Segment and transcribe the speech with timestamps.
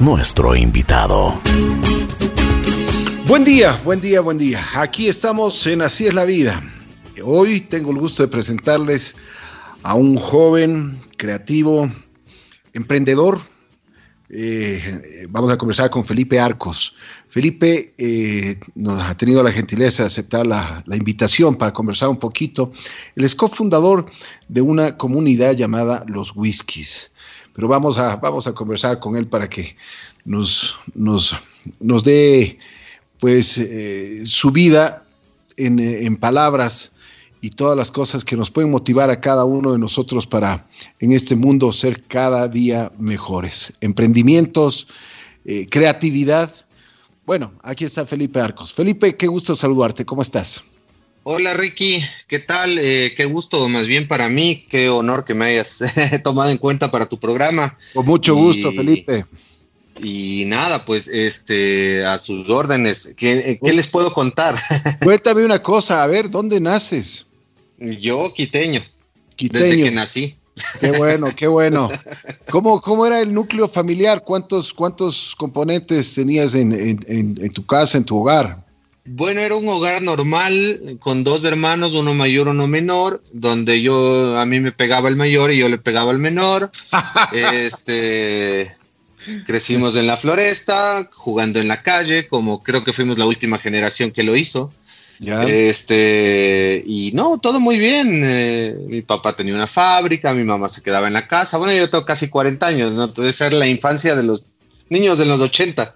[0.00, 1.38] nuestro invitado.
[3.26, 4.58] Buen día, buen día, buen día.
[4.74, 6.62] Aquí estamos en Así es la vida.
[7.22, 9.16] Hoy tengo el gusto de presentarles
[9.82, 11.92] a un joven creativo,
[12.72, 13.38] emprendedor.
[14.30, 16.96] Eh, vamos a conversar con Felipe Arcos.
[17.28, 22.18] Felipe eh, nos ha tenido la gentileza de aceptar la, la, invitación para conversar un
[22.18, 22.72] poquito.
[23.14, 24.10] Él es cofundador
[24.48, 27.11] de una comunidad llamada Los Whiskies.
[27.54, 29.76] Pero vamos a, vamos a conversar con él para que
[30.24, 31.34] nos, nos,
[31.80, 32.58] nos dé
[33.20, 35.04] pues eh, su vida
[35.56, 36.92] en, en, palabras
[37.40, 40.66] y todas las cosas que nos pueden motivar a cada uno de nosotros para
[41.00, 43.74] en este mundo ser cada día mejores.
[43.80, 44.88] Emprendimientos,
[45.44, 46.50] eh, creatividad.
[47.26, 48.72] Bueno, aquí está Felipe Arcos.
[48.72, 50.04] Felipe, qué gusto saludarte.
[50.04, 50.64] ¿Cómo estás?
[51.24, 52.78] Hola Ricky, ¿qué tal?
[52.80, 55.78] Eh, qué gusto, más bien para mí, qué honor que me hayas
[56.24, 57.78] tomado en cuenta para tu programa.
[57.94, 58.76] Con mucho gusto, y...
[58.76, 59.24] Felipe.
[60.02, 63.14] Y nada, pues este, a sus órdenes.
[63.16, 64.56] ¿Qué, qué les puedo contar?
[65.04, 67.26] Cuéntame una cosa, a ver, ¿dónde naces?
[67.78, 68.82] Yo, quiteño.
[69.36, 69.64] Quiteño.
[69.64, 70.36] Desde que nací.
[70.80, 71.88] Qué bueno, qué bueno.
[72.50, 74.24] ¿Cómo, cómo era el núcleo familiar?
[74.24, 78.61] ¿Cuántos, cuántos componentes tenías en, en, en, en tu casa, en tu hogar?
[79.04, 84.46] Bueno, era un hogar normal con dos hermanos, uno mayor, uno menor, donde yo a
[84.46, 86.70] mí me pegaba el mayor y yo le pegaba al menor.
[87.32, 88.76] este
[89.46, 94.10] crecimos en la floresta, jugando en la calle, como creo que fuimos la última generación
[94.10, 94.72] que lo hizo.
[95.18, 95.44] Ya.
[95.44, 98.22] Este, y no, todo muy bien.
[98.24, 101.58] Eh, mi papá tenía una fábrica, mi mamá se quedaba en la casa.
[101.58, 103.04] Bueno, yo tengo casi 40 años, ¿no?
[103.04, 104.42] Entonces era la infancia de los
[104.88, 105.94] niños de los 80.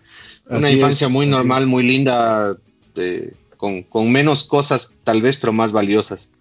[0.48, 2.52] Una Así infancia es, muy normal, muy linda,
[2.96, 6.32] de- con, con menos cosas tal vez, pero más valiosas.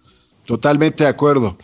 [0.44, 1.56] Totalmente de acuerdo.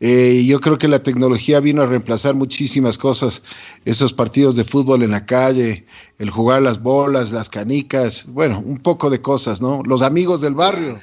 [0.00, 3.42] Eh, yo creo que la tecnología vino a reemplazar muchísimas cosas.
[3.84, 5.86] Esos partidos de fútbol en la calle,
[6.18, 9.82] el jugar las bolas, las canicas, bueno, un poco de cosas, ¿no?
[9.84, 11.00] Los amigos del barrio.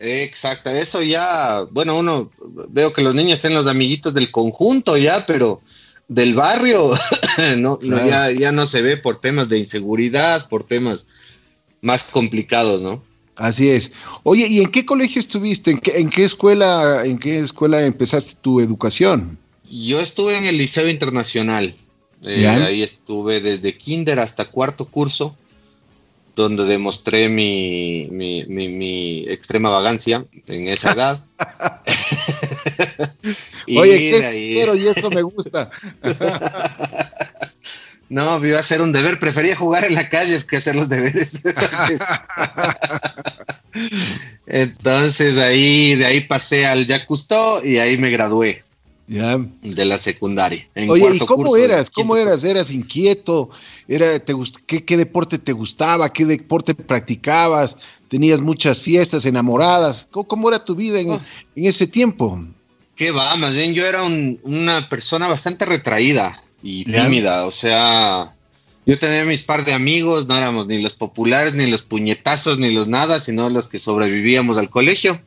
[0.00, 2.30] Exacto, eso ya, bueno, uno
[2.68, 5.62] veo que los niños tienen los amiguitos del conjunto ya, pero
[6.08, 6.92] del barrio
[7.56, 11.06] no, ya, ya no se ve por temas de inseguridad, por temas
[11.82, 13.02] más complicados, ¿no?
[13.36, 13.92] Así es.
[14.22, 15.70] Oye, ¿y en qué colegio estuviste?
[15.70, 19.38] ¿En qué, en qué escuela, en qué escuela empezaste tu educación?
[19.70, 21.74] Yo estuve en el Liceo Internacional,
[22.24, 25.36] eh, ahí estuve desde kinder hasta cuarto curso,
[26.34, 31.24] donde demostré mi, mi, mi- mi extrema vagancia en esa edad.
[33.66, 35.70] Y Oye, qué y eso me gusta.
[38.08, 41.40] No, iba a hacer un deber, prefería jugar en la calle que hacer los deberes.
[41.44, 42.00] Entonces,
[44.46, 48.62] entonces ahí, de ahí pasé al Cousteau y ahí me gradué
[49.08, 49.36] Ya.
[49.62, 50.66] de la secundaria.
[50.74, 51.90] en Oye, ¿y cómo curso, eras?
[51.90, 52.44] ¿Cómo eras?
[52.44, 53.50] ¿Eras inquieto?
[53.88, 56.12] Era, te gust- qué, qué deporte te gustaba?
[56.12, 57.76] ¿Qué deporte practicabas?
[58.08, 60.08] ¿Tenías muchas fiestas, enamoradas?
[60.10, 61.20] ¿Cómo, cómo era tu vida en, Oh.
[61.56, 62.42] en ese tiempo?
[62.94, 63.34] ¿Qué va?
[63.36, 67.46] Más bien yo era un- una persona bastante retraída y tímida.
[67.46, 68.34] O sea,
[68.84, 72.72] yo tenía mis par de amigos, no éramos ni los populares, ni los puñetazos, ni
[72.72, 75.20] los nada, sino los que sobrevivíamos al colegio.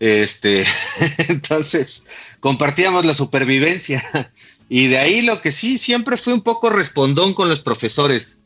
[0.00, 0.64] Este,
[1.28, 2.04] entonces,
[2.40, 4.04] compartíamos la supervivencia.
[4.68, 8.36] Y de ahí lo que sí, siempre fui un poco respondón con los profesores.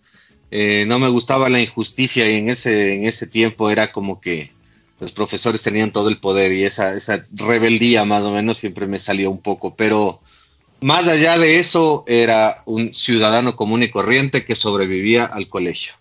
[0.50, 4.52] Eh, no me gustaba la injusticia y en ese, en ese tiempo era como que
[5.00, 8.98] los profesores tenían todo el poder y esa, esa rebeldía más o menos siempre me
[8.98, 10.20] salió un poco, pero
[10.82, 15.92] más allá de eso era un ciudadano común y corriente que sobrevivía al colegio.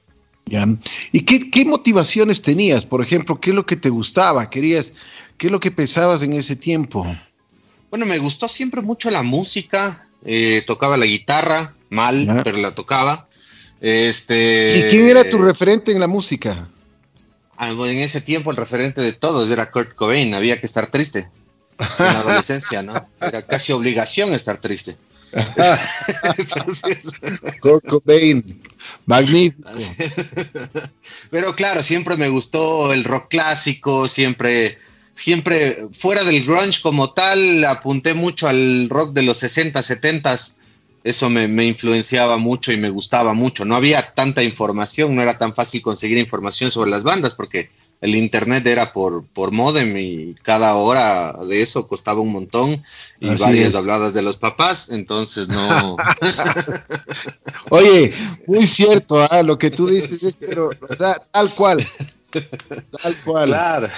[0.46, 0.68] Ya.
[1.12, 2.86] ¿Y qué, qué motivaciones tenías?
[2.86, 4.50] Por ejemplo, ¿qué es lo que te gustaba?
[4.50, 4.94] ¿Querías,
[5.38, 7.06] ¿Qué es lo que pensabas en ese tiempo?
[7.90, 12.44] Bueno, me gustó siempre mucho la música, eh, tocaba la guitarra, mal, Ya.
[12.44, 13.28] pero la tocaba.
[13.80, 16.70] Este, ¿Y quién era tu referente en la música?
[17.58, 21.30] Ah, En ese tiempo el referente de todos era Kurt Cobain, había que estar triste.
[22.00, 22.94] En la adolescencia, ¿no?
[23.20, 24.98] Era casi obligación estar triste.
[26.38, 27.00] Entonces,
[27.62, 28.62] Kurt Cobain.
[29.06, 29.70] Magnífico.
[31.30, 34.78] Pero claro, siempre me gustó el rock clásico, siempre,
[35.14, 40.38] siempre fuera del grunge como tal, apunté mucho al rock de los 60, 70.
[41.04, 43.66] Eso me, me influenciaba mucho y me gustaba mucho.
[43.66, 47.70] No había tanta información, no era tan fácil conseguir información sobre las bandas porque
[48.02, 52.84] el internet era por, por modem y cada hora de eso costaba un montón
[53.20, 53.76] y Así varias es.
[53.76, 55.98] habladas de los papás, entonces no.
[57.70, 58.12] Oye,
[58.48, 61.86] muy cierto, ah, lo que tú dices es, pero o sea, tal cual.
[63.02, 63.50] Tal cual.
[63.50, 63.90] claro.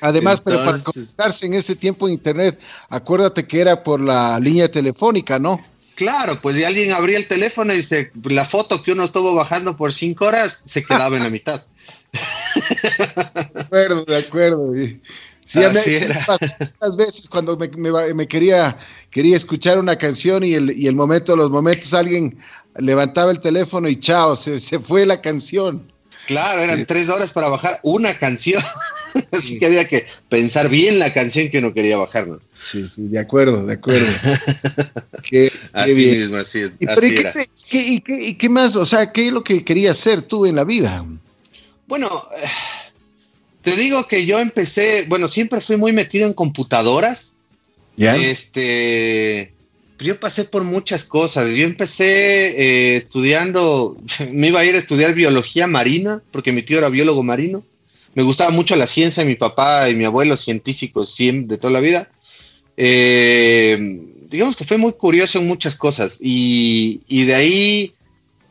[0.00, 4.70] Además, pero para conectarse en ese tiempo en internet, acuérdate que era por la línea
[4.70, 5.60] telefónica, ¿no?
[5.94, 9.76] Claro, pues si alguien abría el teléfono y se, la foto que uno estuvo bajando
[9.76, 11.62] por cinco horas se quedaba en la mitad.
[13.54, 14.72] De acuerdo, de acuerdo.
[15.44, 15.98] Sí, Así
[16.80, 18.76] Muchas veces cuando me, quería,
[19.10, 22.36] quería escuchar una canción y el, y el momento, los momentos, alguien
[22.76, 25.90] levantaba el teléfono y chao, se, se fue la canción.
[26.26, 28.62] Claro, eran tres horas para bajar una canción.
[29.32, 32.40] Así que había que pensar bien la canción que uno quería bajar, ¿no?
[32.58, 34.06] Sí, sí, de acuerdo, de acuerdo.
[35.28, 36.72] qué, así mismo, así es.
[37.72, 38.76] ¿Y, qué, más?
[38.76, 41.04] O sea, ¿qué es lo que querías hacer tú en la vida?
[41.90, 42.06] Bueno,
[42.42, 42.48] eh,
[43.60, 47.34] te digo que yo empecé, bueno, siempre fui muy metido en computadoras.
[47.98, 48.16] ¿Ya?
[48.16, 49.52] Este,
[49.98, 51.52] yo pasé por muchas cosas.
[51.52, 53.98] Yo empecé eh, estudiando,
[54.32, 57.62] me iba a ir a estudiar biología marina, porque mi tío era biólogo marino
[58.14, 62.08] me gustaba mucho la ciencia, mi papá y mi abuelo científicos de toda la vida.
[62.76, 63.78] Eh,
[64.28, 67.92] digamos que fue muy curioso en muchas cosas y, de ahí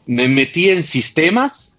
[0.06, 1.76] me metí en sistemas.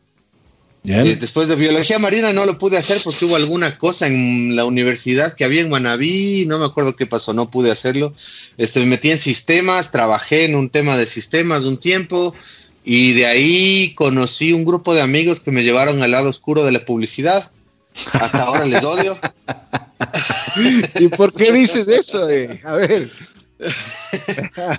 [0.82, 4.64] Eh, después de biología marina no lo pude hacer porque hubo alguna cosa en la
[4.64, 8.14] universidad que había en Manabí, no me acuerdo qué pasó, no pude hacerlo.
[8.56, 12.34] Este, me metí en sistemas, trabajé en un tema de sistemas un tiempo
[12.82, 16.72] y de ahí conocí un grupo de amigos que me llevaron al lado oscuro de
[16.72, 17.50] la publicidad.
[18.14, 19.18] Hasta ahora les odio.
[20.98, 22.26] ¿Y por qué dices eso?
[22.64, 23.10] A ver.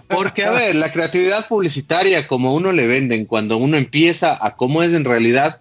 [0.07, 4.81] Porque, a ver, la creatividad publicitaria, como uno le venden, cuando uno empieza a cómo
[4.81, 5.59] es en realidad,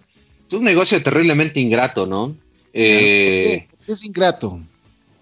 [0.51, 2.35] es un negocio terriblemente ingrato, ¿no?
[2.73, 4.59] Eh, es ingrato?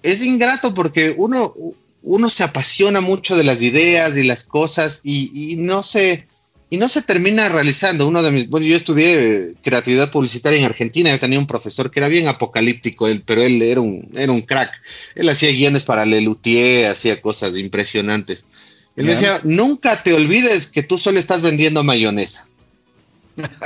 [0.01, 1.53] Es ingrato porque uno,
[2.01, 6.27] uno se apasiona mucho de las ideas y las cosas y, y no se
[6.71, 8.07] y no se termina realizando.
[8.07, 11.99] Uno de mis, bueno, yo estudié creatividad publicitaria en Argentina, yo tenía un profesor que
[11.99, 14.71] era bien apocalíptico, él, pero él era un, era un crack.
[15.13, 18.47] Él hacía guiones para Lelutier, hacía cosas impresionantes.
[18.95, 22.47] Él me decía, nunca te olvides que tú solo estás vendiendo mayonesa.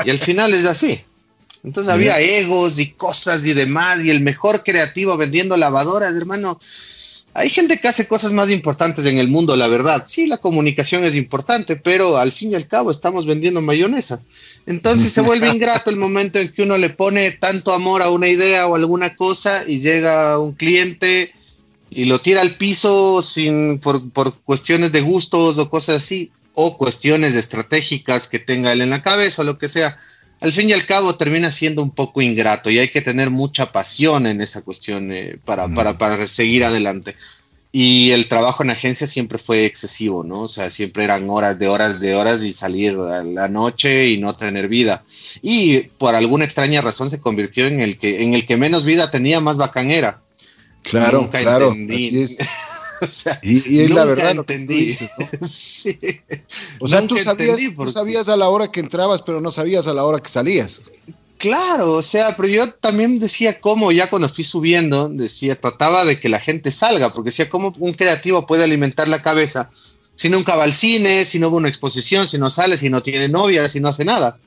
[0.04, 1.02] Y al final es así.
[1.64, 6.60] Entonces había egos y cosas y demás, y el mejor creativo vendiendo lavadoras, hermano
[7.36, 10.04] hay gente que hace cosas más importantes en el mundo, la verdad.
[10.08, 14.22] Sí, la comunicación es importante, pero al fin y al cabo estamos vendiendo mayonesa.
[14.68, 18.28] Entonces se vuelve ingrato el momento en que uno le pone tanto amor a una
[18.28, 21.34] idea o alguna cosa y llega un cliente
[21.90, 26.78] y lo tira al piso sin, por, por cuestiones de gustos o cosas así, o
[26.78, 29.98] cuestiones estratégicas que tenga él en la cabeza o lo que sea
[30.44, 33.72] al fin y al cabo termina siendo un poco ingrato y hay que tener mucha
[33.72, 37.16] pasión en esa cuestión eh, para, para, seguir adelante.
[37.72, 40.42] Y el trabajo en agencia siempre fue excesivo, ¿no?
[40.42, 44.18] O sea, siempre eran horas de horas de horas y salir a la noche y
[44.18, 45.06] no tener vida.
[45.42, 49.10] Y por alguna extraña razón se convirtió en el que, en el que menos vida
[49.10, 50.20] tenía, más bacanera.
[50.82, 51.72] Claro, claro.
[51.72, 52.38] Así es.
[53.44, 54.32] y, es la verdad.
[54.32, 54.96] Entendí.
[56.80, 57.18] O sea, tú
[57.92, 60.82] sabías, a la hora que entrabas, pero no sabías a la hora que salías.
[61.38, 66.20] Claro, o sea, pero yo también decía cómo, ya cuando fui subiendo, decía, trataba de
[66.20, 69.70] que la gente salga, porque decía, cómo un creativo puede alimentar la cabeza
[70.16, 72.90] si nunca va al cine, si no va a una exposición, si no sale, si
[72.90, 74.38] no tiene novia, si no hace nada.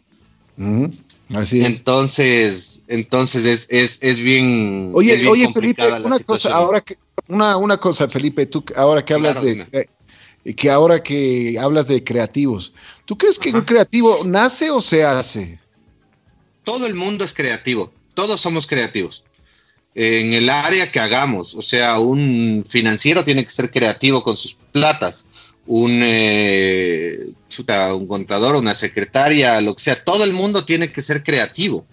[1.35, 1.67] Así es.
[1.67, 4.93] Entonces, entonces es, es, bien.
[4.95, 6.97] Oye, oye, Felipe, una cosa, ahora que,
[7.29, 9.89] una, una cosa, Felipe, tú ahora que hablas de
[10.55, 12.73] que ahora que hablas de creativos,
[13.05, 15.59] ¿tú crees que un creativo nace o se hace?
[16.63, 19.25] Todo el mundo es creativo, todos somos creativos.
[19.95, 24.55] En el área que hagamos, o sea, un financiero tiene que ser creativo con sus
[24.55, 25.27] platas,
[25.67, 31.23] un, eh, un contador, una secretaria, lo que sea, todo el mundo tiene que ser
[31.23, 31.87] creativo.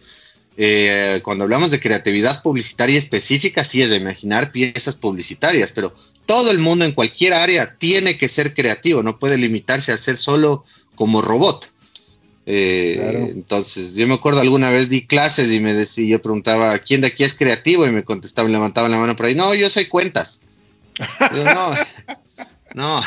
[0.56, 6.52] Eh, cuando hablamos de creatividad publicitaria específica, sí es de imaginar piezas publicitarias, pero todo
[6.52, 10.64] el mundo en cualquier área tiene que ser creativo, no puede limitarse a ser solo
[10.96, 11.72] como robot.
[12.46, 17.02] Eh, entonces, yo me acuerdo alguna vez di clases y me decía, yo preguntaba, ¿quién
[17.02, 17.86] de aquí es creativo?
[17.88, 20.42] Y me contestaban, levantaban la mano por ahí, no, yo soy cuentas.
[21.32, 21.72] no,
[22.76, 23.02] no,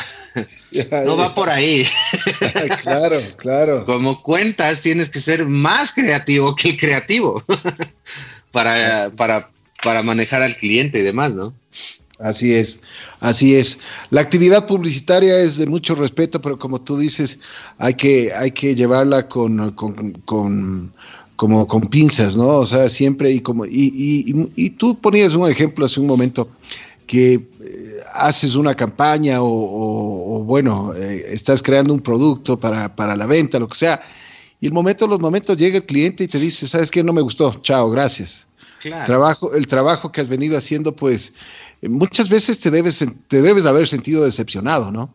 [1.05, 1.85] no va por ahí.
[2.83, 3.85] claro, claro.
[3.85, 7.43] Como cuentas, tienes que ser más creativo que el creativo
[8.51, 9.47] para, para,
[9.83, 11.53] para manejar al cliente y demás, ¿no?
[12.19, 12.79] Así es,
[13.19, 13.79] así es.
[14.09, 17.39] La actividad publicitaria es de mucho respeto, pero como tú dices,
[17.77, 20.91] hay que, hay que llevarla con, con,
[21.35, 22.47] como con pinzas, ¿no?
[22.47, 26.49] O sea, siempre y como, y, y, y, tú ponías un ejemplo hace un momento
[27.05, 27.39] que
[28.17, 33.67] haces una campaña o, bueno, eh, estás creando un producto para, para, la venta, lo
[33.67, 34.01] que sea,
[34.59, 37.03] y el momento, los momentos llega el cliente y te dice, ¿sabes qué?
[37.03, 38.47] No me gustó, chao, gracias.
[38.81, 39.05] Claro.
[39.05, 41.33] Trabajo, el trabajo que has venido haciendo, pues
[41.81, 45.13] muchas veces te debes, te debes haber sentido decepcionado, ¿no?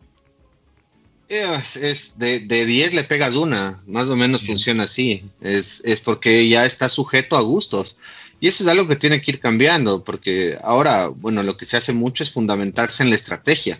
[1.29, 5.23] Es, de, 10 le pegas una, más o menos funciona así.
[5.41, 7.95] Es, es porque ya está sujeto a gustos.
[8.43, 11.77] Y eso es algo que tiene que ir cambiando, porque ahora, bueno, lo que se
[11.77, 13.79] hace mucho es fundamentarse en la estrategia.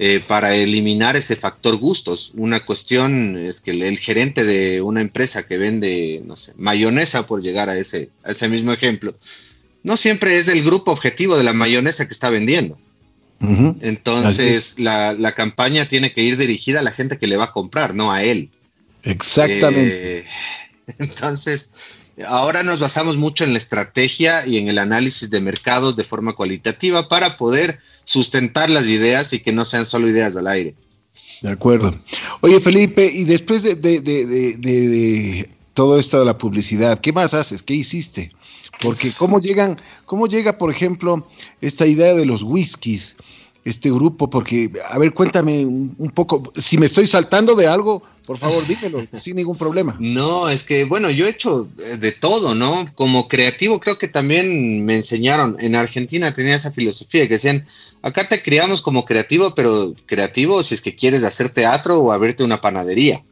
[0.00, 2.32] Eh, para eliminar ese factor gustos.
[2.34, 7.40] Una cuestión es que el, gerente de una empresa que vende, no sé, mayonesa, por
[7.40, 9.14] llegar a ese, a ese mismo ejemplo,
[9.84, 12.76] no siempre es el grupo objetivo de la mayonesa que está vendiendo.
[13.80, 17.94] Entonces, la, campaña tiene que ir dirigida a la gente que le va a comprar,
[17.94, 18.50] no a él.
[19.04, 20.18] Exactamente.
[20.18, 20.26] Eh,
[20.98, 21.70] entonces,
[22.26, 26.34] ahora nos basamos mucho en la estrategia y en el análisis de mercados de forma
[26.34, 30.74] cualitativa para poder sustentar las ideas y que no sean solo ideas al aire.
[31.42, 31.94] De acuerdo.
[32.40, 37.62] Oye, Felipe, y después de, de todo esto de la publicidad, ¿qué más haces?
[37.62, 38.32] ¿Qué hiciste?
[38.80, 41.28] Porque cómo llegan, cómo llega, por ejemplo,
[41.60, 43.16] esta idea de los whiskies,
[43.64, 48.36] este grupo, porque, a ver, cuéntame un, poco, si me estoy saltando de algo, por
[48.36, 49.96] favor, dímelo, sin ningún problema.
[49.98, 51.68] No, es que, bueno, yo he hecho
[51.98, 52.86] de todo, ¿no?
[52.94, 57.66] Como creativo creo que también me enseñaron, en Argentina tenía esa filosofía que decían,
[58.02, 62.44] acá te criamos como creativo, pero creativo si es que quieres hacer teatro o abrirte
[62.44, 63.22] una panadería.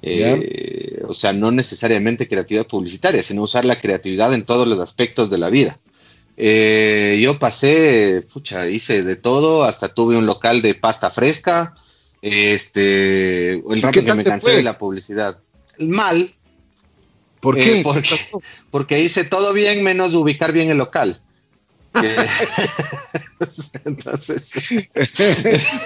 [0.00, 5.30] Eh, o sea, no necesariamente creatividad publicitaria, sino usar la creatividad en todos los aspectos
[5.30, 5.78] de la vida.
[6.40, 11.74] Eh, yo pasé, pucha, hice de todo, hasta tuve un local de pasta fresca.
[12.22, 15.40] Este, el rato que me cansé de la publicidad.
[15.80, 16.32] Mal.
[17.40, 17.84] ¿Por eh, qué?
[18.70, 21.20] porque, hice todo bien menos ubicar bien el local.
[23.84, 24.52] Entonces.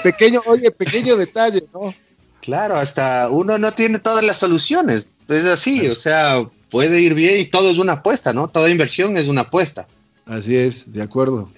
[0.03, 1.95] pequeño, oye, pequeño detalle, ¿no?
[2.43, 5.07] Claro, hasta uno no tiene todas las soluciones.
[5.29, 8.49] Es así, o sea, puede ir bien y todo es una apuesta, ¿no?
[8.49, 9.89] Toda inversión es una apuesta.
[10.27, 11.51] Así es, de acuerdo.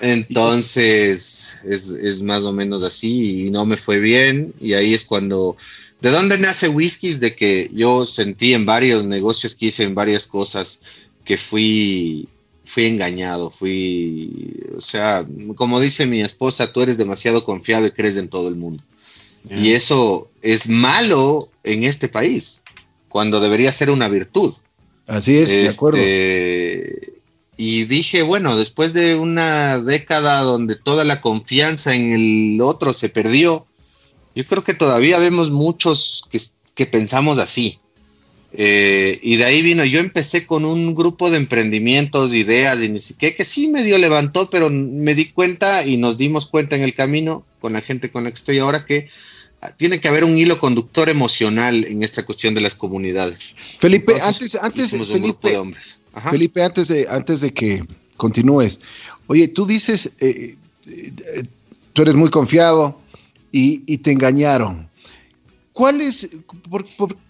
[0.00, 4.54] Entonces, es, más o menos así y no me fue bien.
[4.60, 5.56] Y ahí es cuando...
[6.00, 7.20] ¿De dónde nace Whiskies?
[7.20, 10.80] De que yo sentí en varios negocios que hice, en varias cosas,
[11.24, 12.26] que fui,
[12.64, 14.64] fui engañado, fui...
[14.76, 15.26] O sea,
[15.56, 18.82] como dice mi esposa, tú eres demasiado confiado y crees en todo el mundo.
[19.48, 22.62] Y eso es malo en este país,
[23.08, 24.52] cuando debería ser una virtud.
[25.06, 25.98] Así es, de acuerdo.
[27.56, 33.08] Y dije, bueno, después de una década donde toda la confianza en el otro se
[33.08, 33.66] perdió,
[34.34, 36.24] yo creo que todavía vemos muchos
[36.74, 37.78] que, pensamos así.
[38.52, 43.00] Eh, y de ahí vino, yo empecé con un grupo de emprendimientos, ideas y ni
[43.00, 46.94] siquiera que sí medio levantó, pero me di cuenta y nos dimos cuenta en el
[46.94, 49.08] camino con la gente con la que estoy ahora que
[49.76, 53.48] tiene que haber un hilo conductor emocional en esta cuestión de las comunidades.
[53.78, 55.58] Felipe, antes, antes, Felipe,
[56.30, 57.84] Felipe, antes de, antes de que
[58.16, 58.80] continúes,
[59.26, 60.56] oye, tú dices, eh,
[60.88, 61.44] eh,
[61.92, 63.00] tú eres muy confiado
[63.52, 64.89] y, y te engañaron.
[65.80, 65.98] ¿Cuál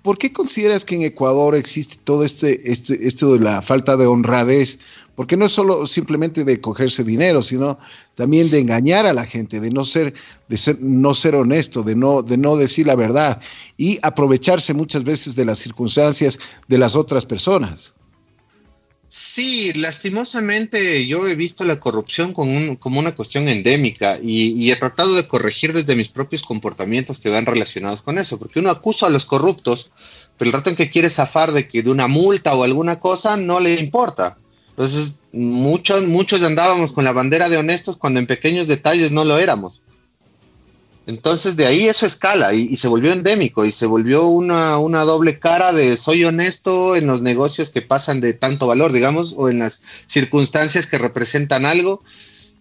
[0.02, 4.06] por, qué consideras que en Ecuador existe todo este, este, esto de la falta de
[4.06, 4.80] honradez?
[5.14, 7.78] Porque no es solo simplemente de cogerse dinero, sino
[8.16, 10.14] también de engañar a la gente, de no ser,
[10.48, 13.40] de ser, no ser honesto, de no, de no decir la verdad
[13.76, 17.94] y aprovecharse muchas veces de las circunstancias de las otras personas.
[19.12, 25.16] Sí, lastimosamente yo he visto la corrupción como, como una cuestión endémica y, he tratado
[25.16, 29.10] de corregir desde mis propios comportamientos que van relacionados con eso, porque uno acusa a
[29.10, 29.90] los corruptos,
[30.38, 33.36] pero el rato en que quiere zafar de que de una multa o alguna cosa
[33.36, 34.38] no le importa.
[34.68, 39.38] Entonces, muchos, muchos andábamos con la bandera de honestos cuando en pequeños detalles no lo
[39.38, 39.82] éramos.
[41.06, 45.72] Entonces de ahí eso escala y, se volvió endémico y se volvió una, doble cara
[45.72, 49.82] de soy honesto en los negocios que pasan de tanto valor, digamos, o en las
[50.06, 52.02] circunstancias que representan algo,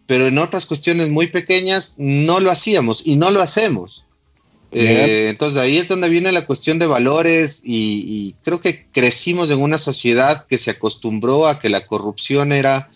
[0.06, 4.06] pero en otras cuestiones muy pequeñas no lo hacíamos y no lo hacemos.
[4.72, 9.50] Eh, entonces ahí es donde viene la cuestión de valores y, y, creo que crecimos
[9.50, 12.92] en una sociedad que se acostumbró a que la corrupción era,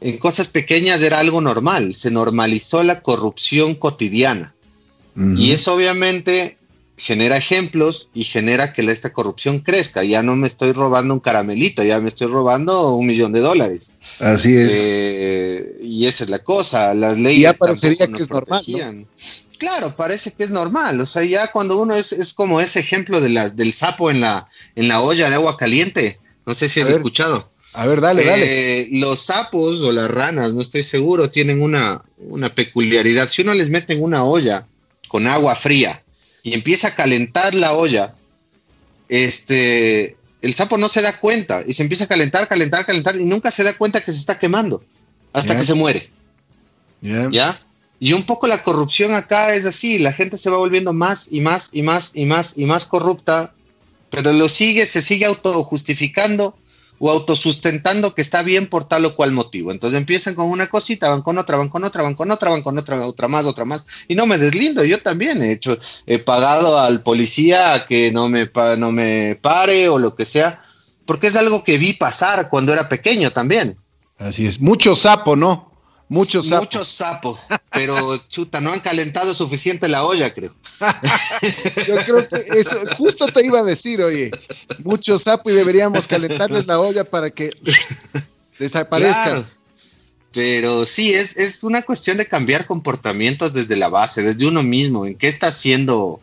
[0.00, 4.54] en cosas pequeñas era algo normal, se normalizó la corrupción cotidiana.
[5.14, 6.56] Y eso obviamente
[6.96, 10.04] genera ejemplos y genera que esta corrupción crezca.
[10.04, 13.92] Ya no me estoy robando un caramelito, ya me estoy robando un millón de dólares.
[14.20, 14.80] Así es.
[14.84, 16.94] Eh, y esa es la cosa.
[16.94, 17.42] Las leyes.
[17.42, 18.64] ya parecería que es normal.
[19.58, 21.00] Claro, parece que es normal.
[21.00, 24.20] O sea, ya cuando uno es, es como ese ejemplo de las, del sapo en
[24.20, 26.18] la, en la olla de agua caliente.
[26.46, 27.50] No sé si has escuchado.
[27.74, 28.80] A ver, dale, dale.
[28.80, 33.28] Eh, los sapos o las ranas, no estoy seguro, tienen una, una peculiaridad.
[33.28, 34.66] Si uno les mete en una olla
[35.12, 36.02] con agua fría
[36.42, 38.14] y empieza a calentar la olla,
[39.10, 43.24] este, el sapo no se da cuenta y se empieza a calentar, calentar, calentar y
[43.24, 44.82] nunca se da cuenta que se está quemando
[45.34, 46.08] hasta que se muere.
[47.02, 47.60] ¿Ya?
[48.00, 51.42] Y un poco la corrupción acá es así, la gente se va volviendo más y
[51.42, 53.52] más y más y más y más corrupta,
[54.08, 56.56] pero lo sigue, se sigue autojustificando
[57.04, 59.72] o autosustentando que está bien por tal o cual motivo.
[59.72, 62.62] Entonces empiezan con una cosita, van con otra, van con otra, van con otra, van
[62.62, 63.88] con otra, otra más, otra más.
[64.06, 68.28] Y no me deslindo, yo también he hecho, he pagado al policía a que no
[68.28, 70.62] me, no me pare o lo que sea,
[71.04, 73.76] porque es algo que vi pasar cuando era pequeño también.
[74.16, 75.71] Así es, mucho sapo, ¿no?
[76.12, 76.60] Mucho sapo.
[76.60, 77.40] Mucho sapo,
[77.70, 80.54] pero chuta, no han calentado suficiente la olla, creo.
[81.88, 84.30] Yo creo que eso, justo te iba a decir, oye,
[84.84, 87.50] mucho sapo y deberíamos calentarles la olla para que
[88.58, 89.46] desaparezcan.
[90.32, 95.06] Pero sí, es, es una cuestión de cambiar comportamientos desde la base, desde uno mismo,
[95.06, 96.20] en qué está haciendo,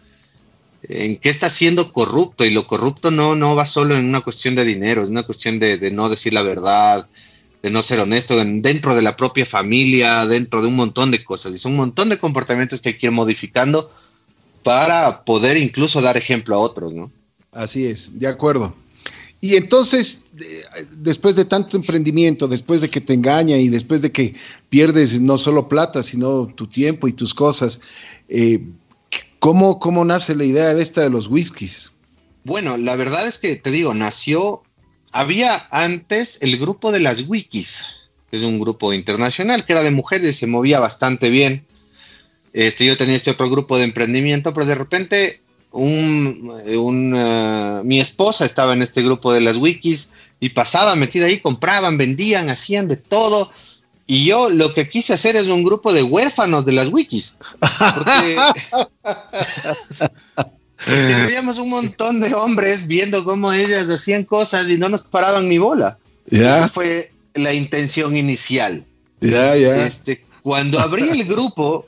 [0.84, 4.54] en qué está siendo corrupto, y lo corrupto no, no va solo en una cuestión
[4.54, 7.10] de dinero, es una cuestión de, de no decir la verdad,
[7.62, 11.54] de no ser honesto dentro de la propia familia, dentro de un montón de cosas.
[11.54, 13.92] Y son un montón de comportamientos que hay que ir modificando
[14.64, 17.12] para poder incluso dar ejemplo a otros, ¿no?
[17.52, 18.74] Así es, de acuerdo.
[19.42, 20.24] Y entonces,
[20.98, 24.36] después de tanto emprendimiento, después de que te engaña y después de que
[24.70, 27.80] pierdes no solo plata, sino tu tiempo y tus cosas,
[28.28, 28.62] eh,
[29.40, 31.94] ¿cómo, ¿cómo nace la idea de esta de los whiskies?
[32.44, 34.64] Bueno, la verdad es que te digo, nació
[35.12, 37.86] había antes el grupo de las wikis,
[38.30, 41.66] que es un grupo internacional que era de mujeres, se movía bastante bien.
[42.54, 48.46] Este, yo tenía este otro grupo de emprendimiento, pero de repente un, uh, mi esposa
[48.46, 52.98] estaba en este grupo de las wikis y pasaba metida ahí, compraban, vendían, hacían de
[52.98, 53.52] todo.
[54.08, 57.38] Y yo lo que quise hacer es un grupo de huérfanos de las wikis.
[57.60, 58.38] Porque
[60.86, 65.58] Teníamos un montón de hombres viendo cómo ellas hacían cosas y no nos paraban ni
[65.58, 65.98] bola.
[66.30, 68.86] Esa fue la intención inicial.
[69.22, 71.86] Este, cuando abrí el grupo,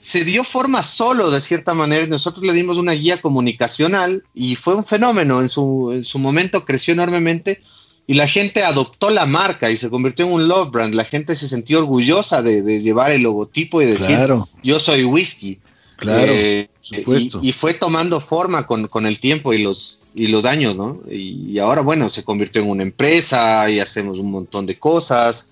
[0.00, 2.06] se dio forma solo de cierta manera.
[2.06, 5.40] Nosotros le dimos una guía comunicacional y fue un fenómeno.
[5.40, 7.60] En su, en su momento creció enormemente
[8.06, 10.94] y la gente adoptó la marca y se convirtió en un love brand.
[10.94, 14.18] La gente se sintió orgullosa de, llevar el logotipo y decir,
[14.62, 15.60] yo soy whisky.
[15.96, 17.40] Claro, eh, supuesto.
[17.42, 21.00] Y, fue tomando forma con, el tiempo y los, y los años, ¿no?
[21.10, 25.50] Y, ahora, bueno, se convirtió en una empresa y hacemos un montón de cosas.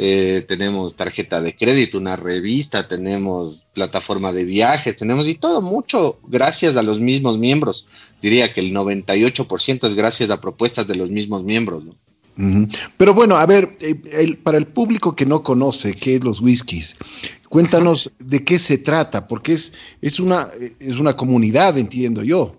[0.00, 6.20] Eh, tenemos tarjeta de crédito, una revista, tenemos plataforma de viajes, tenemos y todo mucho
[6.28, 7.86] gracias a los mismos miembros.
[8.22, 11.94] Diría que el 98% es gracias a propuestas de los mismos miembros, ¿no?
[12.96, 16.96] Pero bueno, a ver, eh, para el público que no conoce qué es los whiskies,
[17.48, 20.48] cuéntanos de qué se trata, porque es, es, una,
[20.78, 22.54] es una comunidad, entiendo yo.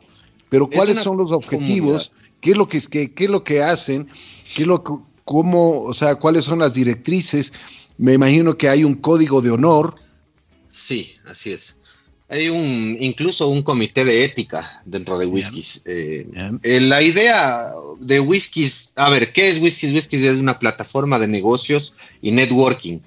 [0.50, 2.12] Pero ¿cuáles son los objetivos?
[2.42, 4.08] ¿Qué es lo que, qué, qué es lo que hacen?
[4.56, 4.84] ¿Qué es lo
[5.24, 7.54] cómo, o sea, cuáles son las directrices?
[7.98, 9.96] Me imagino que hay un código de honor.
[10.70, 11.79] Sí, así es.
[12.30, 15.82] Hay un, incluso un comité de ética dentro de Whiskies.
[15.86, 16.28] Eh,
[16.62, 19.94] eh, la idea de Whiskies, a ver, ¿qué es Whiskies?
[19.94, 23.00] Whiskies es una plataforma de negocios y networking,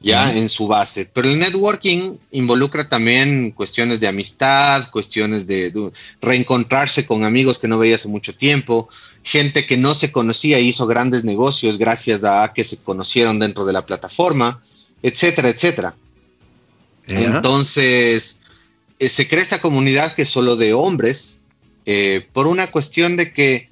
[0.00, 1.10] ya en su base.
[1.12, 7.68] Pero el networking involucra también cuestiones de amistad, cuestiones de, de, reencontrarse con amigos que
[7.68, 8.88] no veía hace mucho tiempo,
[9.22, 13.66] gente que no se conocía y hizo grandes negocios gracias a que se conocieron dentro
[13.66, 14.62] de la plataforma,
[15.02, 15.94] etcétera, etcétera.
[17.08, 18.42] Entonces,
[18.98, 21.40] eh, se crea esta comunidad que es solo de hombres,
[21.86, 23.70] eh, por una cuestión de que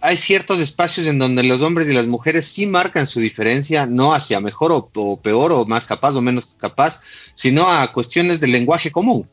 [0.00, 4.14] hay ciertos espacios en donde los hombres y las mujeres sí marcan su diferencia, no
[4.14, 7.00] hacia mejor o, peor o más capaz o menos capaz,
[7.34, 9.28] sino a cuestiones del lenguaje común.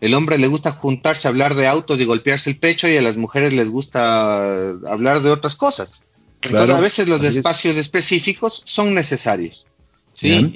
[0.00, 3.02] El hombre le gusta juntarse a hablar de autos y golpearse el pecho y a
[3.02, 6.02] las mujeres les gusta hablar de otras cosas.
[6.42, 9.66] Entonces a veces los espacios específicos son necesarios.
[10.12, 10.52] ¿sí?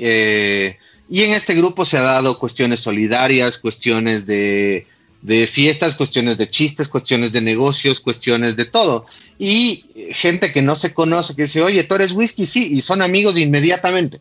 [1.12, 4.86] Y en este grupo se ha dado cuestiones solidarias, cuestiones de,
[5.46, 9.04] fiestas, cuestiones de chistes, cuestiones de negocios, cuestiones de todo.
[9.38, 13.02] Y gente que no se conoce, que dice, oye, tú eres whisky, sí, y son
[13.02, 14.20] amigos inmediatamente.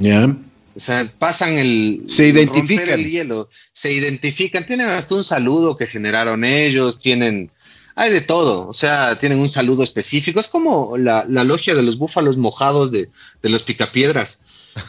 [0.00, 0.36] Ya.
[0.74, 2.02] O sea, pasan el.
[2.08, 2.88] Se identifican.
[2.88, 7.52] El hielo, se identifican, tienen hasta un saludo que generaron ellos, tienen.
[7.94, 10.40] Hay de todo, o sea, tienen un saludo específico.
[10.40, 13.10] Es como la, logia de los búfalos mojados de,
[13.42, 14.40] de los picapiedras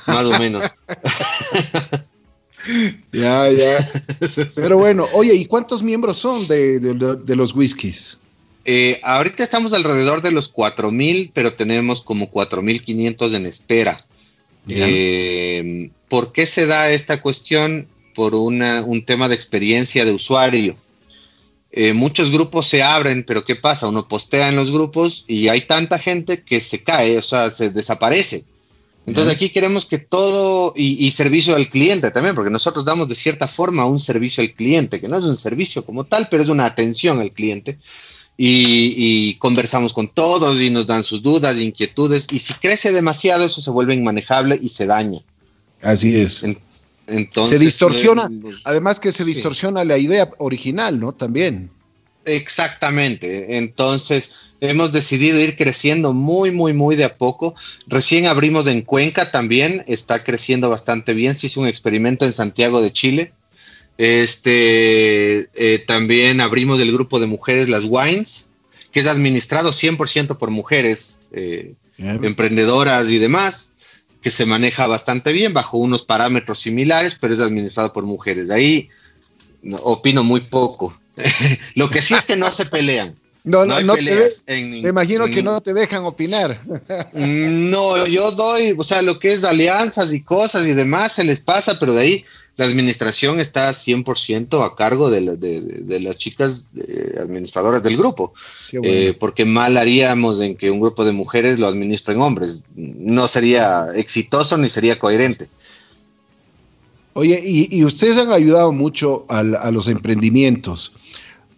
[0.07, 0.63] más o menos.
[3.11, 3.89] ya, ya.
[4.55, 8.17] Pero bueno, oye, ¿y cuántos miembros son de, los whiskies?
[8.65, 14.05] Eh, ahorita estamos alrededor de los 4000, pero tenemos como 4500 en espera.
[14.67, 17.87] Eh, ¿Por qué se da esta cuestión?
[18.13, 20.75] Por una, un tema de experiencia de usuario.
[21.71, 23.87] Eh, muchos grupos se abren, pero ¿qué pasa?
[23.87, 27.69] Uno postea en los grupos y hay tanta gente que se cae, o sea, se
[27.69, 28.45] desaparece.
[29.07, 33.47] Entonces aquí queremos que todo, y, servicio al cliente también, porque nosotros damos de cierta
[33.47, 36.65] forma un servicio al cliente, que no es un servicio como tal, pero es una
[36.65, 37.77] atención al cliente.
[38.37, 43.61] Y, conversamos con todos y nos dan sus dudas, inquietudes, y si crece demasiado eso
[43.61, 45.21] se vuelve inmanejable y se daña.
[45.81, 46.43] Así es.
[47.07, 48.29] entonces, se distorsiona,
[48.65, 51.13] además que se distorsiona la idea original, ¿no?
[51.13, 51.71] También.
[52.27, 53.57] Exactamente.
[53.57, 57.55] Entonces, hemos decidido ir creciendo muy, muy, muy de a poco.
[57.87, 61.37] Recién abrimos en Cuenca también, está creciendo bastante bien.
[61.37, 63.31] Se hizo un experimento en Santiago de Chile.
[63.97, 68.49] Este, eh, también abrimos el grupo de mujeres Las Wines,
[68.91, 73.71] que es administrado 100% por mujeres eh, emprendedoras y demás,
[74.21, 78.49] que se maneja bastante bien bajo unos parámetros similares, pero es administrado por mujeres.
[78.49, 78.89] De ahí
[79.81, 80.93] opino muy poco.
[81.75, 83.15] Lo que sí es que no se pelean.
[83.43, 86.59] No, no, no, me imagino que no te dejan opinar.
[87.13, 91.39] No, yo doy, o sea, lo que es alianzas y cosas y demás se les
[91.39, 92.25] pasa, pero de ahí
[92.57, 96.69] la administración está 100% a cargo de, de, las chicas
[97.21, 98.33] administradoras del grupo,
[98.83, 102.65] eh, porque mal haríamos en que un grupo de mujeres lo administren hombres.
[102.75, 105.47] No sería exitoso ni sería coherente.
[107.17, 110.93] Oye, y, ustedes han ayudado mucho a los emprendimientos.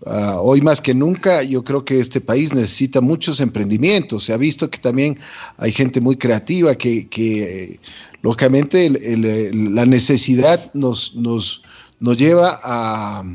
[0.05, 4.23] Ah, hoy más que nunca, yo creo que este país necesita muchos emprendimientos.
[4.23, 5.19] Se ha visto que también
[5.57, 7.77] hay gente muy creativa que,
[8.21, 8.89] lógicamente,
[9.51, 11.61] la necesidad nos, nos,
[11.99, 13.25] nos lleva a,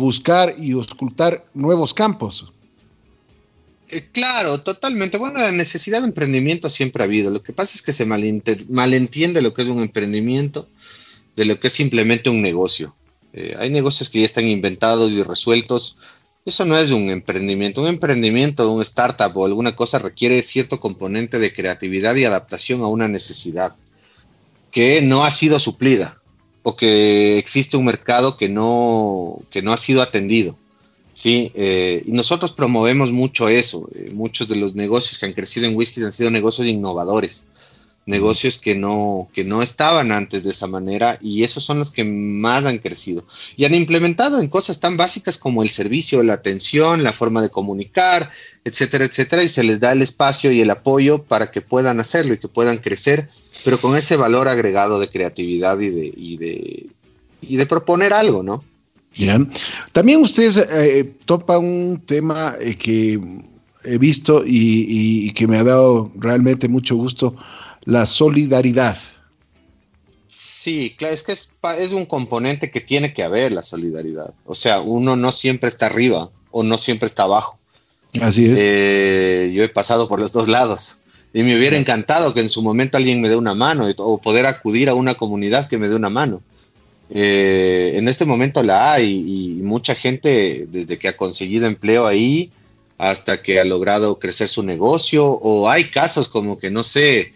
[0.00, 2.52] buscar y ocultar nuevos campos.
[3.88, 5.16] Eh, claro, totalmente.
[5.16, 7.30] Bueno, la necesidad de emprendimiento siempre ha habido.
[7.30, 10.66] Lo que pasa es que se malentiende lo que es un emprendimiento
[11.36, 12.94] de lo que es simplemente un negocio.
[13.32, 15.98] Eh, hay negocios que ya están inventados y resueltos.
[16.44, 17.82] Eso no es un emprendimiento.
[17.82, 22.88] Un emprendimiento, un startup o alguna cosa requiere cierto componente de creatividad y adaptación a
[22.88, 23.74] una necesidad
[24.70, 26.20] que no ha sido suplida
[26.62, 30.56] o que existe un mercado que no, que no ha sido atendido.
[31.14, 33.88] Sí, eh, y nosotros promovemos mucho eso.
[33.94, 37.46] Eh, muchos de los negocios que han crecido en whisky han sido negocios innovadores
[38.04, 42.02] negocios que no, que no estaban antes de esa manera y esos son los que
[42.02, 43.24] más han crecido
[43.56, 47.50] y han implementado en cosas tan básicas como el servicio, la atención, la forma de
[47.50, 48.30] comunicar,
[48.64, 52.34] etcétera, etcétera, y se les da el espacio y el apoyo para que puedan hacerlo
[52.34, 53.28] y que puedan crecer,
[53.64, 56.86] pero con ese valor agregado de creatividad y de, y de,
[57.40, 58.64] y de proponer algo, ¿no?
[59.16, 59.52] Bien.
[59.92, 63.20] También ustedes eh, topan un tema eh, que
[63.84, 67.36] he visto y que me ha dado realmente mucho gusto
[67.84, 68.96] la solidaridad.
[70.28, 74.32] Sí, claro, es que es, un componente que tiene que haber la solidaridad.
[74.46, 77.58] O sea, uno no siempre está arriba o no siempre está abajo.
[78.20, 78.56] Así es.
[78.58, 80.98] Eh, yo he pasado por los dos lados
[81.34, 84.46] y me hubiera encantado que en su momento alguien me dé una mano o poder
[84.46, 86.42] acudir a una comunidad que me dé una mano.
[87.10, 92.50] Eh, en este momento la hay y mucha gente desde que ha conseguido empleo ahí
[92.98, 97.32] hasta que ha logrado crecer su negocio o hay casos como que no sé,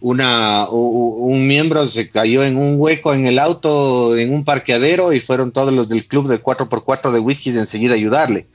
[0.00, 5.20] una, un miembro se cayó en un hueco en el auto, en un parqueadero, y
[5.20, 8.46] fueron todos los del club de 4x4 de whisky de enseguida ayudarle.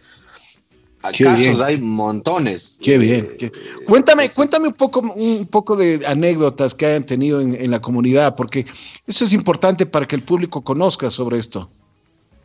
[1.02, 2.78] Casos hay montones.
[2.82, 3.36] Qué bien.
[3.38, 3.52] Eh,
[3.86, 8.66] cuéntame, cuéntame un poco, un poco de anécdotas que hayan tenido en, la comunidad, porque
[9.06, 11.70] eso es importante para que el público conozca sobre esto.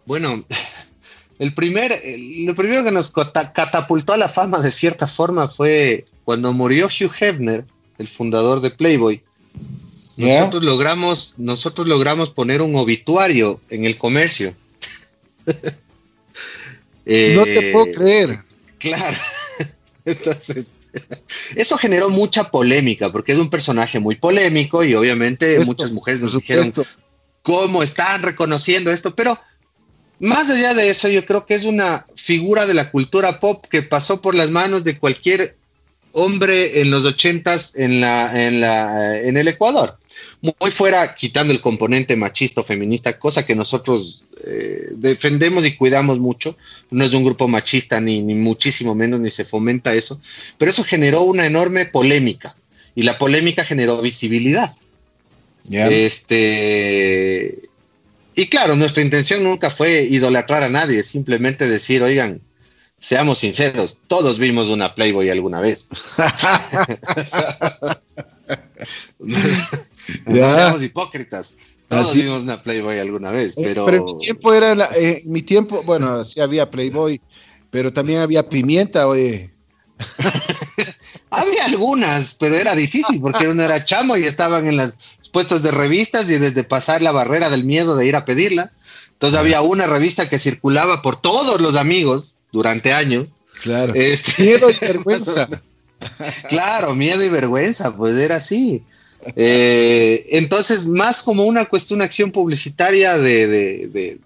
[0.07, 0.45] Bueno,
[1.39, 6.53] el primer, lo primero que nos catapultó a la fama de cierta forma fue cuando
[6.53, 7.65] murió Hugh Hefner
[7.99, 9.23] el fundador de Playboy,
[10.17, 14.55] nosotros logramos, nosotros logramos poner un obituario en el comercio.
[15.47, 18.45] no te puedo eh, creer.
[18.79, 19.17] Claro.
[20.05, 20.75] Entonces,
[21.55, 26.35] eso generó mucha polémica, porque es un personaje muy polémico y obviamente muchas mujeres nos
[26.35, 26.73] dijeron
[27.43, 29.39] cómo están reconociendo esto, pero
[30.19, 33.83] más allá de eso, yo creo que es una figura de la cultura pop que
[33.83, 35.57] pasó por las manos de cualquier
[36.12, 39.99] hombre en los ochentas en, la, en, la, en el Ecuador.
[40.40, 46.18] Muy fuera, quitando el componente machista o feminista, cosa que nosotros eh, defendemos y cuidamos
[46.18, 46.57] mucho.
[46.90, 50.21] No es de un grupo machista, ni, ni muchísimo menos, ni se fomenta eso.
[50.57, 52.55] Pero eso generó una enorme polémica.
[52.94, 54.75] Y la polémica generó visibilidad.
[55.71, 57.59] Este.
[58.35, 62.40] Y claro, nuestra intención nunca fue idolatrar a nadie, simplemente decir, oigan,
[62.99, 65.89] seamos sinceros, todos vimos una Playboy alguna vez.
[69.19, 71.57] no, seamos hipócritas.
[71.89, 73.87] Todos vimos una Playboy alguna vez, eh, pero...
[73.87, 77.19] Pero mi tiempo era, eh, mi tiempo, bueno, sí había Playboy,
[77.71, 79.53] pero también había pimienta, oye.
[81.31, 84.95] Había algunas, pero era difícil porque uno era chamo y estaban en los
[85.31, 88.73] puestos de revistas y desde pasar la barrera del miedo de ir a pedirla.
[89.13, 93.29] Entonces había una revista que circulaba por todos los amigos durante años.
[93.63, 93.93] Claro.
[93.95, 95.49] Este, miedo y vergüenza.
[96.49, 98.83] claro, miedo y vergüenza, pues era así.
[99.37, 104.19] Eh, entonces, más como una cuestión, una acción publicitaria de,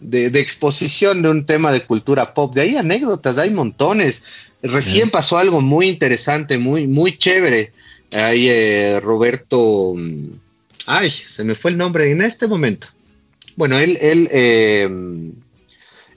[0.00, 2.54] de, exposición de un tema de cultura pop.
[2.54, 4.24] De ahí anécdotas, hay montones.
[4.62, 7.72] Recién pasó algo muy interesante, muy, muy chévere.
[8.12, 10.26] Ahí eh, Roberto, mm,
[10.86, 12.88] ay, se me fue el nombre en este momento.
[13.56, 14.88] Bueno, él, él, eh,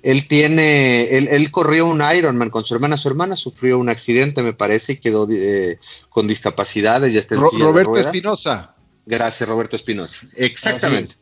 [0.03, 2.97] él tiene, él, corrió un Ironman con su hermana.
[2.97, 7.13] Su hermana sufrió un accidente, me parece, y quedó eh, con discapacidades.
[7.13, 8.75] Ya está Roberto Espinosa.
[9.05, 10.27] Gracias, Roberto Espinosa.
[10.35, 11.15] Exactamente.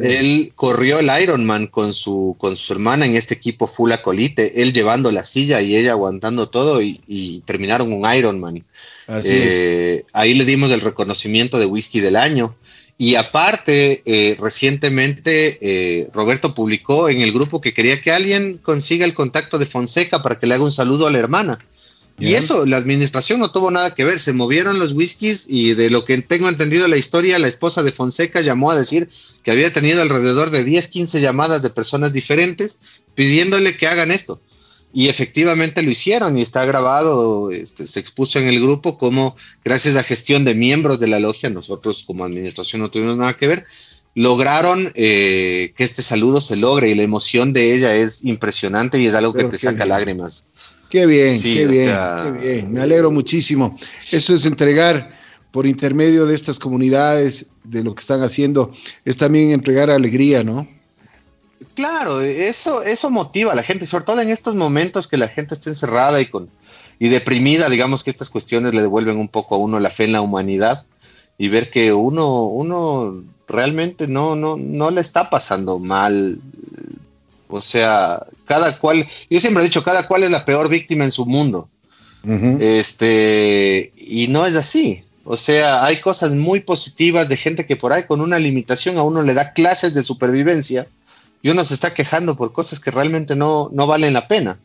[0.00, 4.72] Él corrió el Ironman con su, con su hermana en este equipo full acolite, él
[4.72, 8.64] llevando la silla y ella aguantando todo y, terminaron un Ironman.
[9.08, 12.56] Eh, ahí le dimos el reconocimiento de whisky del año.
[12.96, 19.04] Y aparte, eh, recientemente eh, Roberto publicó en el grupo que quería que alguien consiga
[19.04, 21.58] el contacto de Fonseca para que le haga un saludo a la hermana.
[22.16, 25.90] Y eso, la administración no tuvo nada que ver, se movieron los whiskies y de
[25.90, 29.08] lo que tengo entendido la historia, la esposa de Fonseca llamó a decir
[29.42, 32.78] que había tenido alrededor de 10, 15 llamadas de personas diferentes
[33.16, 34.40] pidiéndole que hagan esto.
[34.96, 39.96] Y efectivamente lo hicieron y está grabado, este, se expuso en el grupo como gracias
[39.96, 43.64] a gestión de miembros de la logia, nosotros como administración no tuvimos nada que ver,
[44.14, 49.06] lograron eh, que este saludo se logre y la emoción de ella es impresionante y
[49.06, 50.48] es algo que te saca lágrimas.
[50.88, 51.90] Qué bien, qué bien,
[52.22, 52.72] qué bien.
[52.72, 53.76] Me alegro muchísimo.
[54.12, 55.12] Eso es entregar
[55.50, 58.72] por intermedio de estas comunidades, de lo que están haciendo,
[59.04, 60.68] es también entregar alegría, ¿no?
[61.74, 65.54] Claro, eso, eso motiva a la gente, sobre todo en estos momentos que la gente
[65.54, 66.48] está encerrada y con
[66.98, 70.12] y deprimida, digamos que estas cuestiones le devuelven un poco a uno la fe en
[70.12, 70.84] la humanidad
[71.36, 76.38] y ver que uno, uno realmente no, no, no le está pasando mal
[77.54, 81.12] o sea, cada cual, yo siempre he dicho, cada cual es la peor víctima en
[81.12, 81.68] su mundo.
[82.58, 85.04] Este, y no es así.
[85.24, 89.02] O sea, hay cosas muy positivas de gente que por ahí con una limitación a
[89.02, 90.88] uno le da clases de supervivencia
[91.44, 94.58] y uno se está quejando por cosas que realmente no, no valen la pena.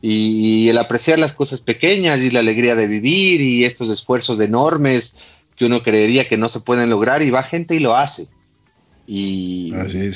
[0.00, 5.18] Y, el apreciar las cosas pequeñas y la alegría de vivir y estos esfuerzos enormes
[5.54, 8.26] que uno creería que no se pueden lograr y va gente y lo hace
[9.06, 10.12] y eh,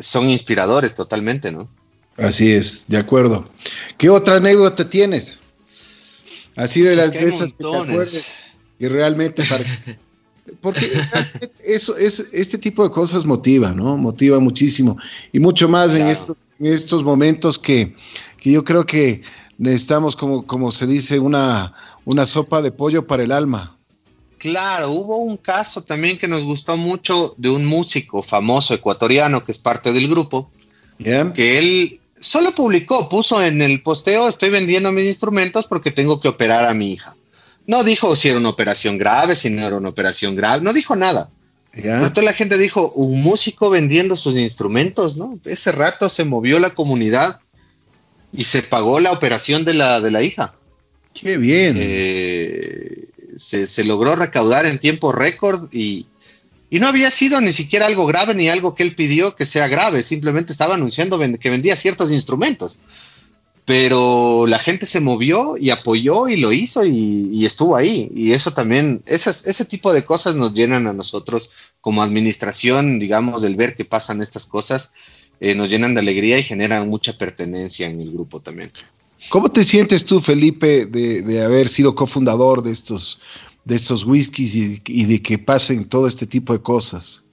[0.00, 1.68] son inspiradores totalmente, ¿no?
[2.16, 3.48] Así es, de acuerdo.
[3.98, 5.38] ¿Qué otra anécdota tienes?
[6.56, 8.26] Así de las de esas que te acuerdes
[8.78, 9.42] y realmente
[10.60, 10.90] porque
[11.64, 13.96] eso es este tipo de cosas motiva, ¿no?
[13.96, 14.96] Motiva muchísimo
[15.32, 17.94] y mucho más en, estos, en estos momentos que,
[18.38, 19.22] que, yo creo que
[19.58, 21.74] necesitamos como como se dice una
[22.04, 23.78] una sopa de pollo para el alma.
[24.38, 29.52] Claro, hubo un caso también que nos gustó mucho de un músico famoso ecuatoriano que
[29.52, 30.50] es parte del grupo,
[30.98, 36.28] que él solo publicó, puso en el posteo, estoy vendiendo mis instrumentos porque tengo que
[36.28, 37.14] operar a mi hija.
[37.66, 40.96] No dijo si era una operación grave, si no era una operación grave, no dijo
[40.96, 41.30] nada.
[41.72, 45.34] Entonces la gente dijo, un músico vendiendo sus instrumentos, ¿no?
[45.44, 47.40] Ese rato se movió la comunidad
[48.32, 50.54] y se pagó la operación de la, de la hija.
[51.14, 51.76] Qué bien.
[51.78, 56.06] Eh, se, logró recaudar en tiempo récord y,
[56.70, 60.02] no había sido ni siquiera algo grave ni algo que él pidió que sea grave,
[60.02, 62.78] simplemente estaba anunciando que vendía ciertos instrumentos.
[63.72, 68.12] Pero la gente se movió y apoyó y lo hizo y, estuvo ahí.
[68.14, 71.48] Y eso también, ese tipo de cosas nos llenan a nosotros
[71.80, 74.90] como administración, digamos, el ver que pasan estas cosas,
[75.40, 78.70] eh, nos llenan de alegría y generan mucha pertenencia en el grupo también.
[79.30, 83.20] ¿Cómo te sientes tú, Felipe, de, haber sido cofundador de estos,
[83.64, 87.24] de estos whiskies y, de que pasen todo este tipo de cosas?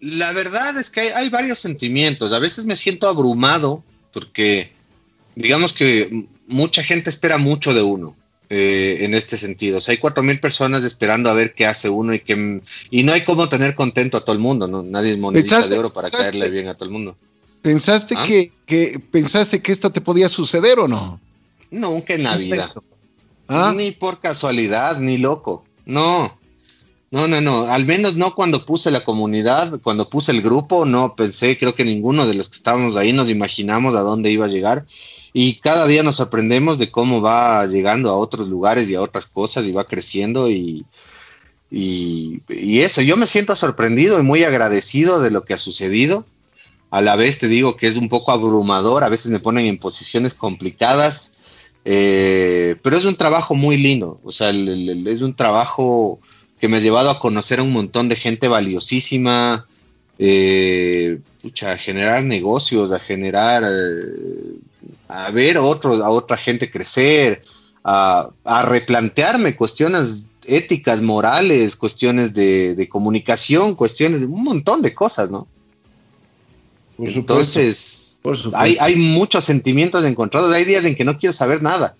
[0.00, 2.32] La verdad es que hay, varios sentimientos.
[2.32, 4.73] A veces me siento abrumado porque,
[5.34, 8.16] digamos que mucha gente espera mucho de uno.
[8.50, 9.78] Eh, en este sentido.
[9.78, 13.02] O sea, hay cuatro mil personas esperando a ver qué hace uno y que y
[13.02, 14.82] no hay cómo tener contento a todo el mundo, ¿no?
[14.82, 17.16] Nadie es monedita de oro para caerle bien a todo el mundo.
[17.62, 18.26] ¿Pensaste ¿Ah?
[18.26, 21.18] que, pensaste que esto te podía suceder o no?
[21.70, 22.74] Nunca en la vida.
[23.48, 23.72] ¿Ah?
[23.74, 25.64] Ni por casualidad, ni loco.
[25.86, 26.38] No.
[27.14, 27.68] No, no, no.
[27.68, 31.84] Al menos no cuando puse la comunidad, cuando puse el grupo, no pensé, creo que
[31.84, 34.84] ninguno de los que estábamos ahí nos imaginamos a dónde iba a llegar.
[35.32, 39.26] Y cada día nos sorprendemos de cómo va llegando a otros lugares y a otras
[39.26, 40.86] cosas y va creciendo y,
[41.70, 46.26] y, eso, yo me siento sorprendido y muy agradecido de lo que ha sucedido
[46.90, 49.78] a la vez te digo que es un poco abrumador, a veces me ponen en
[49.78, 51.38] posiciones complicadas
[51.86, 56.18] Eh, pero es un trabajo muy lindo, o sea, es un trabajo
[56.64, 59.66] que me ha llevado a conocer a un montón de gente valiosísima,
[60.18, 61.18] eh,
[61.60, 64.56] a generar negocios, a generar, eh,
[65.08, 67.44] a ver a, a otra gente crecer,
[67.84, 68.30] a,
[68.64, 75.46] replantearme cuestiones éticas, morales, cuestiones de, comunicación, cuestiones de un montón de cosas, ¿no?
[76.96, 78.20] Entonces,
[78.54, 80.50] Hay, hay muchos sentimientos encontrados.
[80.54, 81.94] Hay días en que no quiero saber nada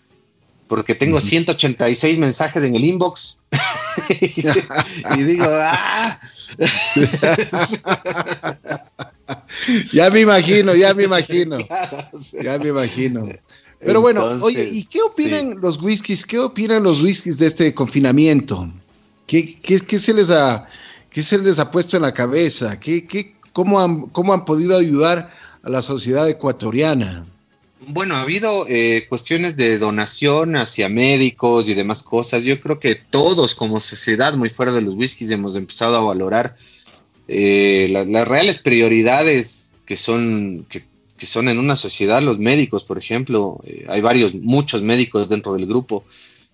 [0.69, 3.39] porque tengo 186 mensajes en el inbox
[5.17, 6.21] y, digo, ¡ah!
[9.93, 11.59] ya me imagino, ya me imagino,
[12.43, 13.29] ya me imagino.
[13.81, 16.25] Pero bueno, oye, ¿y qué opinan los whiskies?
[16.25, 18.71] ¿Qué opinan los whiskies de este confinamiento?
[19.27, 20.67] ¿Qué, qué, se, les ha,
[21.11, 22.81] qué se les ha puesto en la cabeza?
[22.81, 25.31] ¿Qué, qué, cómo, han, ¿Cómo han podido ayudar
[25.63, 27.27] a la sociedad ecuatoriana?
[27.81, 32.43] Bueno, ha habido eh, cuestiones de donación hacia médicos y demás cosas.
[32.43, 36.57] Yo creo que todos como sociedad, muy fuera de los whiskies, hemos empezado a valorar
[37.29, 40.83] eh, las reales prioridades que son, que,
[41.27, 42.23] son en una sociedad.
[42.23, 46.05] Los médicos, por ejemplo, eh, hay varios, muchos médicos dentro del grupo.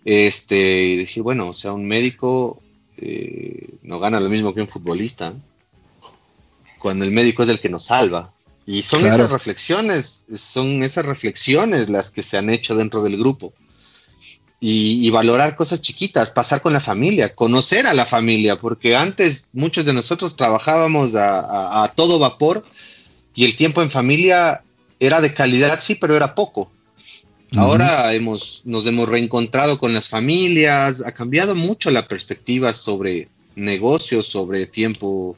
[0.04, 2.62] Este, y decir, bueno, o sea, un médico
[3.82, 5.32] no gana lo mismo que un futbolista,
[6.78, 8.32] cuando el médico es el que nos salva.
[8.66, 13.52] Y son esas reflexiones, son esas reflexiones las que se han hecho dentro del grupo.
[14.62, 19.86] Y, valorar cosas chiquitas, pasar con la familia, conocer a la familia, porque antes muchos
[19.86, 22.62] de nosotros trabajábamos a, todo vapor
[23.34, 24.62] y el tiempo en familia
[24.98, 26.70] era de calidad, sí, pero era poco.
[27.56, 34.26] Ahora hemos, nos hemos reencontrado con las familias, ha cambiado mucho la perspectiva sobre negocios,
[34.26, 35.36] sobre tiempo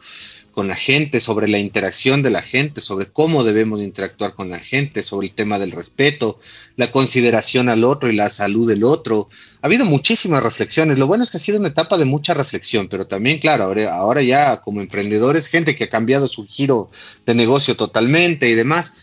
[0.52, 4.58] con la gente, sobre la interacción de la gente, sobre cómo debemos interactuar con la
[4.58, 6.38] gente, sobre el tema del respeto,
[6.76, 9.28] la consideración al otro y la salud del otro.
[9.62, 10.98] Ha habido muchísimas reflexiones.
[10.98, 14.22] Lo bueno es que ha sido una etapa de mucha reflexión, pero también, claro, ahora,
[14.22, 16.90] ya como emprendedores, gente que ha cambiado su giro
[17.24, 18.94] de negocio totalmente y demás.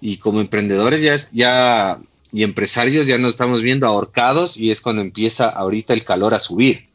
[0.00, 2.00] Y como emprendedores ya, ya
[2.32, 6.40] y empresarios ya nos estamos viendo ahorcados y es cuando empieza ahorita el calor a
[6.40, 6.88] subir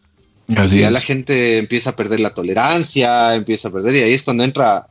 [0.56, 4.44] ya la gente empieza a perder la tolerancia, empieza a perder, y ahí es cuando
[4.44, 4.88] entra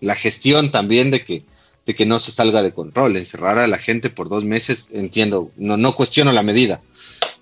[0.00, 1.44] la gestión también de que,
[1.86, 3.16] de que no se salga de control.
[3.16, 6.80] Encerrar a la gente por dos meses, entiendo, no, no cuestiono la medida,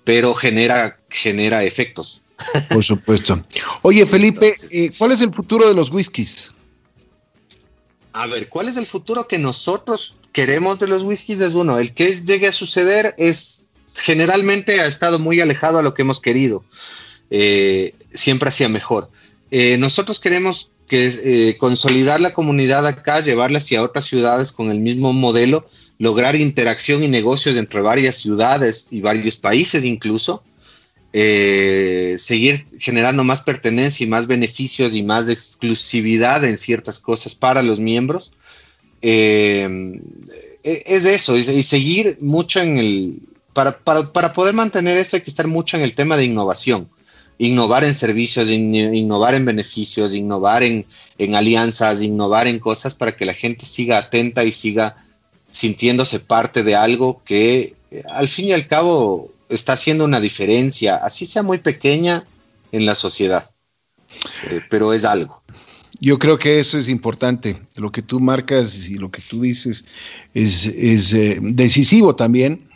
[0.03, 2.21] pero genera, genera efectos.
[2.69, 3.43] Por supuesto.
[3.81, 6.51] Oye, Felipe, eh, ¿cuál es el futuro de los whiskies?
[8.13, 11.41] A ver, ¿cuál es el futuro que nosotros queremos de los whiskies?
[11.41, 15.93] Es uno, el que llegue a suceder es generalmente ha estado muy alejado a lo
[15.93, 16.63] que hemos querido.
[17.29, 19.09] Eh, siempre hacía mejor.
[19.51, 24.79] Eh, nosotros queremos que eh, consolidar la comunidad acá, llevarla hacia otras ciudades con el
[24.79, 30.43] mismo modelo, lograr interacción y negocios entre varias ciudades y varios países incluso,
[31.11, 37.79] seguir generando más pertenencia y más beneficios y más exclusividad en ciertas cosas para los
[37.79, 38.31] miembros.
[39.01, 39.99] E-,
[40.63, 43.19] es eso, y, seguir mucho en el...
[43.53, 46.89] Para, para poder mantener esto hay que estar mucho en el tema de innovación
[47.39, 50.85] innovar en servicios, innovar en beneficios, innovar en,
[51.33, 54.97] alianzas, innovar en cosas para que la gente siga atenta y siga
[55.49, 60.97] sintiéndose parte de algo que eh, al fin y al cabo está haciendo una diferencia,
[60.97, 62.25] así sea muy pequeña
[62.71, 63.49] en la sociedad,
[64.49, 65.41] eh, pero es algo.
[66.01, 67.59] Yo creo que eso es importante.
[67.75, 69.85] Lo que tú marcas y lo que tú dices
[70.33, 72.67] es, eh, decisivo también,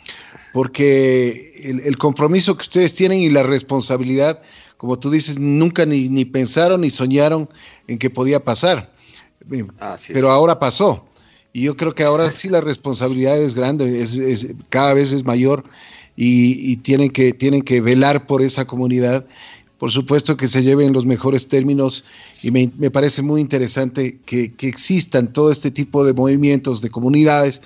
[0.52, 4.40] porque el, compromiso que ustedes tienen y la responsabilidad,
[4.76, 7.48] como tú dices, nunca ni, ni pensaron ni soñaron
[7.88, 8.92] en que podía pasar.
[9.50, 9.64] Eh,
[10.12, 11.04] pero ahora pasó.
[11.52, 15.64] Y yo creo que ahora sí la responsabilidad es grande, es, cada vez es mayor
[16.16, 19.26] y, tienen, que, tienen que velar por esa comunidad.
[19.78, 22.04] Por supuesto que se lleven los mejores términos
[22.42, 26.90] y me, me parece muy interesante que, que, existan todo este tipo de movimientos, de
[26.90, 27.60] comunidades,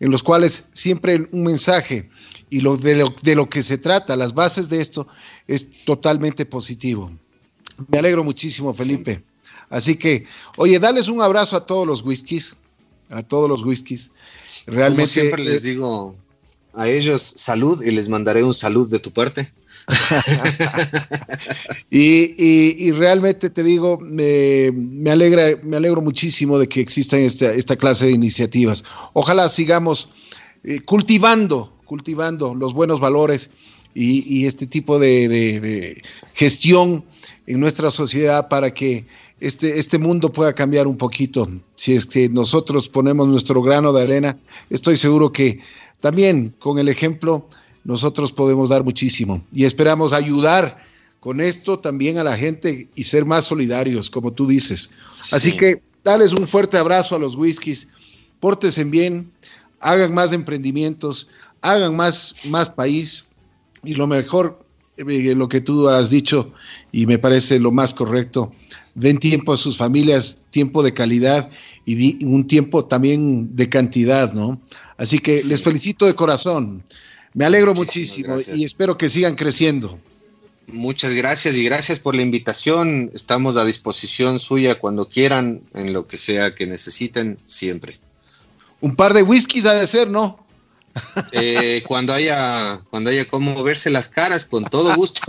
[0.00, 2.08] en los cuales siempre un mensaje
[2.50, 5.06] y lo de, lo de lo que se trata, las bases de esto,
[5.46, 7.10] es totalmente positivo.
[7.88, 9.22] Me alegro muchísimo, Felipe.
[9.70, 10.26] Así que,
[10.56, 12.56] oye, dales un abrazo a todos los whiskies,
[13.08, 14.10] a todos los whiskies.
[14.66, 15.12] Realmente.
[15.12, 16.16] siempre les digo
[16.74, 19.52] a ellos salud y les mandaré un salud de tu parte.
[21.90, 28.06] y, realmente te digo, me, alegra, me alegro muchísimo de que existan esta, esta clase
[28.06, 28.84] de iniciativas.
[29.12, 30.10] Ojalá sigamos
[30.64, 33.50] eh, cultivando cultivando los buenos valores
[33.96, 36.00] y, este tipo de,
[36.34, 37.04] gestión
[37.48, 39.06] en nuestra sociedad para que
[39.40, 41.50] este, este mundo pueda cambiar un poquito.
[41.74, 44.38] Si es que nosotros ponemos nuestro grano de arena,
[44.70, 45.58] estoy seguro que
[45.98, 47.48] también con el ejemplo
[47.82, 50.84] nosotros podemos dar muchísimo y esperamos ayudar
[51.18, 54.92] con esto también a la gente y ser más solidarios, como tú dices.
[55.32, 57.88] Así que dales un fuerte abrazo a los whiskies,
[58.38, 59.32] pórtense bien,
[59.80, 61.26] hagan más emprendimientos,
[61.62, 63.26] hagan más, más país
[63.84, 64.58] y lo mejor,
[64.96, 66.52] eh, lo que tú has dicho
[66.92, 68.52] y me parece lo más correcto,
[68.94, 71.50] den tiempo a sus familias, tiempo de calidad
[71.86, 74.60] y un tiempo también de cantidad, ¿no?
[74.96, 76.84] Así que les felicito de corazón.
[77.32, 79.98] Me alegro muchísimo y espero que sigan creciendo.
[80.72, 83.10] Muchas gracias y gracias por la invitación.
[83.14, 87.98] Estamos a disposición suya cuando quieran, en lo que sea que necesiten, siempre.
[88.80, 90.38] Un par de whiskies ha de ser, ¿no?
[91.32, 95.20] Eh, cuando haya cuando haya como verse las caras, con todo gusto.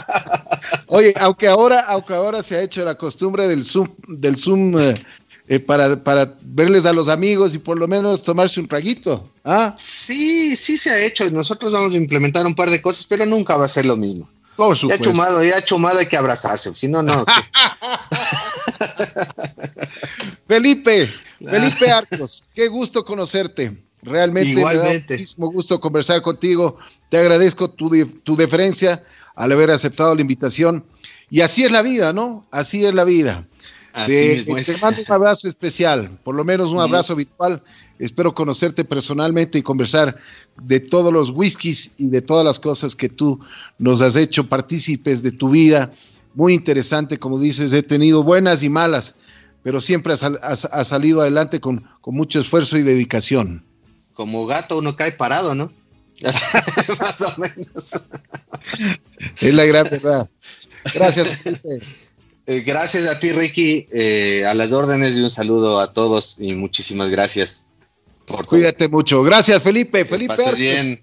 [0.86, 5.02] Oye, aunque ahora, aunque ahora se ha hecho la costumbre del Zoom, del Zoom eh,
[5.48, 9.28] eh, para, para, verles a los amigos y por lo menos tomarse un traguito.
[9.44, 9.74] ¿ah?
[9.76, 11.28] Sí, sí se ha hecho.
[11.30, 14.28] Nosotros vamos a implementar un par de cosas, pero nunca va a ser lo mismo.
[14.56, 15.04] Por supuesto.
[15.04, 17.24] Ya chumado, ya chumado hay que abrazarse, si no, no.
[20.46, 21.08] Felipe,
[21.38, 23.89] Felipe Arcos, qué gusto conocerte.
[24.02, 24.84] Realmente Igualmente.
[24.84, 26.78] me da muchísimo gusto conversar contigo.
[27.08, 27.90] Te agradezco tu,
[28.22, 30.84] tu deferencia al haber aceptado la invitación.
[31.28, 32.46] Y así es la vida, ¿no?
[32.50, 33.46] Así es la vida.
[34.06, 34.44] Te
[34.80, 37.62] mando un abrazo especial, por lo menos un abrazo virtual.
[37.98, 40.16] Espero conocerte personalmente y conversar
[40.62, 43.40] de todos los whiskies y de todas las cosas que tú
[43.78, 45.90] nos has hecho partícipes de tu vida.
[46.34, 49.16] Muy interesante, como dices, he tenido buenas y malas,
[49.62, 53.64] pero siempre has, salido adelante con, con, mucho esfuerzo y dedicación.
[54.20, 55.72] Como gato uno cae parado, ¿no?
[57.00, 58.02] Más o menos.
[59.40, 60.28] Es la gran verdad.
[60.94, 61.56] Gracias.
[62.46, 66.52] Eh, gracias a ti, Ricky, eh, a las órdenes y un saludo a todos y
[66.52, 67.64] muchísimas gracias.
[68.26, 69.22] Por Cuídate mucho.
[69.22, 70.04] Gracias, Felipe.
[70.04, 71.02] Felipe bien.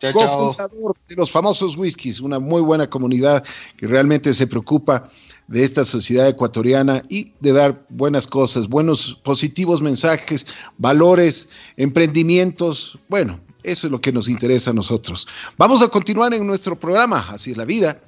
[0.00, 3.44] Chao, cofundador de los famosos whiskies, una muy buena comunidad
[3.76, 5.08] que realmente se preocupa
[5.48, 10.46] de esta sociedad ecuatoriana y de dar buenas cosas, buenos, positivos mensajes,
[10.78, 12.98] valores, emprendimientos.
[13.08, 15.26] Bueno, eso es lo que nos interesa a nosotros.
[15.56, 18.00] Vamos a continuar en nuestro programa, así es la vida.